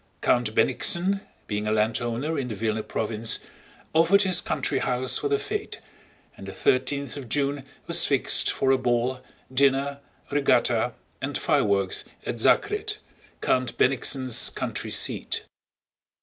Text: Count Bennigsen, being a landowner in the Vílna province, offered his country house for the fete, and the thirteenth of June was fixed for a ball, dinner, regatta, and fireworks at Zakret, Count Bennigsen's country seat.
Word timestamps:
Count 0.21 0.55
Bennigsen, 0.55 1.21
being 1.45 1.67
a 1.67 1.71
landowner 1.71 2.35
in 2.35 2.47
the 2.47 2.55
Vílna 2.55 2.87
province, 2.87 3.37
offered 3.93 4.23
his 4.23 4.41
country 4.41 4.79
house 4.79 5.19
for 5.19 5.27
the 5.29 5.37
fete, 5.37 5.79
and 6.35 6.47
the 6.47 6.51
thirteenth 6.53 7.15
of 7.17 7.29
June 7.29 7.63
was 7.85 8.03
fixed 8.07 8.49
for 8.51 8.71
a 8.71 8.79
ball, 8.79 9.21
dinner, 9.53 9.99
regatta, 10.31 10.93
and 11.21 11.37
fireworks 11.37 12.03
at 12.25 12.39
Zakret, 12.39 12.97
Count 13.41 13.77
Bennigsen's 13.77 14.49
country 14.49 14.89
seat. 14.89 15.43